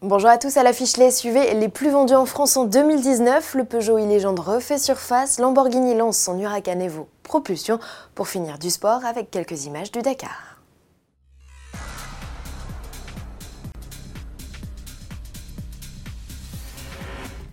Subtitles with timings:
[0.00, 3.56] Bonjour à tous, à l'affiche les SUV les plus vendus en France en 2019.
[3.56, 7.80] Le Peugeot e-Légende refait surface, Lamborghini lance son Huracan Evo Propulsion
[8.14, 10.57] pour finir du sport avec quelques images du Dakar.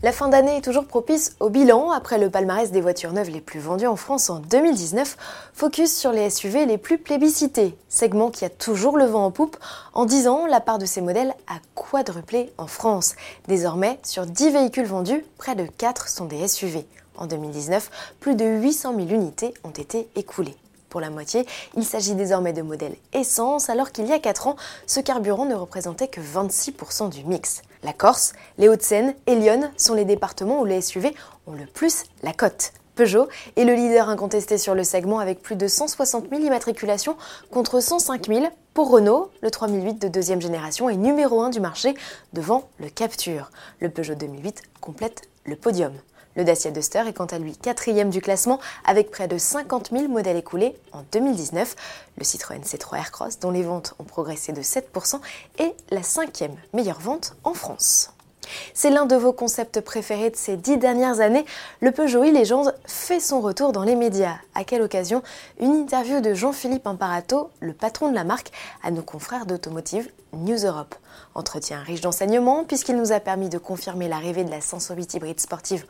[0.06, 1.90] La fin d'année est toujours propice au bilan.
[1.90, 5.18] Après le palmarès des voitures neuves les plus vendues en France en 2019,
[5.52, 9.58] focus sur les SUV les plus plébiscités, segment qui a toujours le vent en poupe.
[9.96, 13.16] En 10 ans, la part de ces modèles a quadruplé en France.
[13.48, 16.86] Désormais, sur 10 véhicules vendus, près de 4 sont des SUV.
[17.18, 20.56] En 2019, plus de 800 000 unités ont été écoulées
[20.96, 21.46] pour la moitié.
[21.76, 24.56] Il s'agit désormais de modèles essence, alors qu'il y a 4 ans,
[24.88, 27.64] ce carburant ne représentait que 26% du mix.
[27.84, 31.14] La Corse, les Hauts-de-Seine et Lyon sont les départements où les SUV
[31.48, 32.72] ont le plus la cote.
[32.96, 33.28] Peugeot
[33.58, 37.18] est le leader incontesté sur le segment avec plus de 160 000 immatriculations
[37.52, 39.32] contre 105 000 pour Renault.
[39.42, 41.94] Le 3008 de deuxième génération est numéro 1 du marché
[42.32, 43.52] devant le Capture.
[43.82, 45.92] Le Peugeot 2008 complète le podium.
[46.36, 50.10] Le Dacia Duster est quant à lui quatrième du classement avec près de 50 000
[50.10, 51.76] modèles écoulés en 2019.
[52.18, 55.20] Le Citroën C3 Aircross, dont les ventes ont progressé de 7%,
[55.60, 58.12] est la cinquième meilleure vente en France.
[58.74, 61.46] C'est l'un de vos concepts préférés de ces dix dernières années.
[61.80, 64.36] Le Peugeot e-Légende fait son retour dans les médias.
[64.54, 65.24] À quelle occasion?
[65.60, 68.52] Une interview de Jean-Philippe Imparato, le patron de la marque,
[68.84, 70.96] à nos confrères d'Automotive News Europe.
[71.34, 75.86] Entretien riche d'enseignements puisqu'il nous a permis de confirmer l'arrivée de la 508 hybride sportive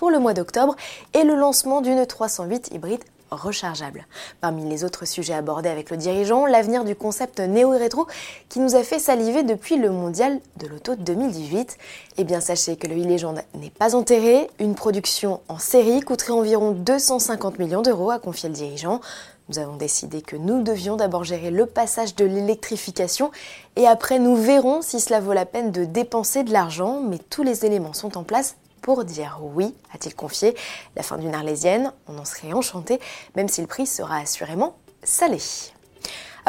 [0.00, 0.76] pour le mois d'octobre
[1.12, 4.06] et le lancement d'une 308 hybride rechargeable.
[4.40, 8.06] Parmi les autres sujets abordés avec le dirigeant, l'avenir du concept néo-rétro
[8.48, 11.76] qui nous a fait saliver depuis le mondial de l'auto 2018.
[12.16, 14.48] Eh bien, sachez que le e-légende n'est pas enterré.
[14.58, 19.02] Une production en série coûterait environ 250 millions d'euros, a confié le dirigeant.
[19.50, 23.32] Nous avons décidé que nous devions d'abord gérer le passage de l'électrification
[23.76, 27.42] et après nous verrons si cela vaut la peine de dépenser de l'argent, mais tous
[27.42, 30.54] les éléments sont en place pour dire oui, a-t-il confié.
[30.96, 33.00] La fin d'une arlésienne, on en serait enchanté,
[33.36, 35.38] même si le prix sera assurément salé.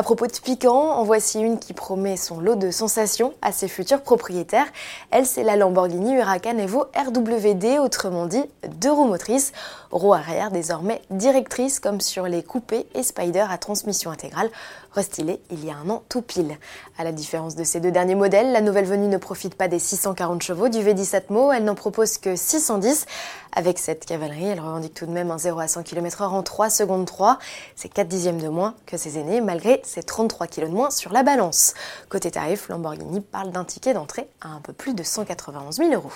[0.02, 3.68] À propos de piquant, en voici une qui promet son lot de sensations à ses
[3.68, 4.66] futurs propriétaires.
[5.12, 8.44] Elle, c'est la Lamborghini Huracan Evo RWD, autrement dit
[8.80, 9.52] deux roues motrices,
[9.92, 14.50] roue arrière désormais directrice comme sur les coupés et Spider à transmission intégrale,
[14.92, 16.58] restylée il y a un an tout pile.
[16.98, 19.78] À la différence de ces deux derniers modèles, la nouvelle venue ne profite pas des
[19.78, 23.06] 640 chevaux du V10 Atmo, elle n'en propose que 610.
[23.54, 26.70] Avec cette cavalerie, elle revendique tout de même un 0 à 100 km/h en 3
[26.70, 27.38] secondes 3.
[27.76, 31.12] C'est 4 dixièmes de moins que ses aînés, malgré ses 33 kg de moins sur
[31.12, 31.74] la balance.
[32.08, 36.12] Côté tarif, Lamborghini parle d'un ticket d'entrée à un peu plus de 191 000 euros.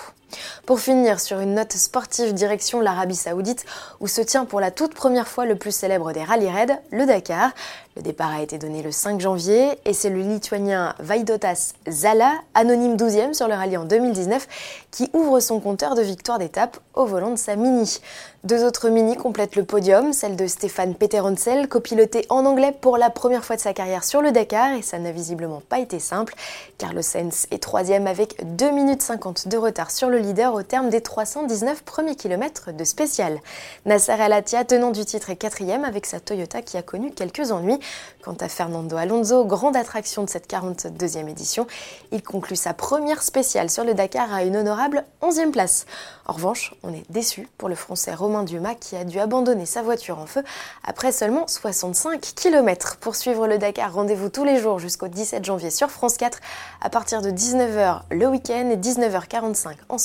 [0.64, 3.64] Pour finir sur une note sportive direction l'Arabie Saoudite,
[4.00, 7.06] où se tient pour la toute première fois le plus célèbre des rallye raids, le
[7.06, 7.50] Dakar.
[7.96, 12.96] Le départ a été donné le 5 janvier et c'est le lituanien Vaidotas Zala, anonyme
[12.96, 14.46] 12e sur le rallye en 2019,
[14.90, 18.00] qui ouvre son compteur de victoires d'étape au volant de sa Mini.
[18.44, 23.08] Deux autres Mini complètent le podium, celle de Stéphane Peteroncel, copiloté en anglais pour la
[23.08, 26.34] première fois de sa carrière sur le Dakar et ça n'a visiblement pas été simple.
[26.76, 30.88] Carlos Sainz est troisième avec 2 minutes 50 de retard sur le leader au terme
[30.88, 33.40] des 319 premiers kilomètres de spécial.
[33.84, 37.52] Nasser El Attiyah, tenant du titre, est quatrième avec sa Toyota qui a connu quelques
[37.52, 37.78] ennuis.
[38.22, 41.66] Quant à Fernando Alonso, grande attraction de cette 42e édition,
[42.12, 45.86] il conclut sa première spéciale sur le Dakar à une honorable 11e place.
[46.26, 49.82] En revanche, on est déçu pour le français Romain Dumas qui a dû abandonner sa
[49.82, 50.42] voiture en feu
[50.84, 52.96] après seulement 65 km.
[53.00, 56.38] Pour suivre le Dakar, rendez-vous tous les jours jusqu'au 17 janvier sur France 4
[56.80, 59.98] à partir de 19h le week-end et 19h45 en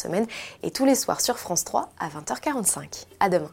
[0.63, 3.05] et tous les soirs sur France 3 à 20h45.
[3.19, 3.51] À demain.